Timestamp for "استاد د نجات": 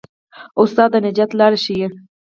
0.61-1.31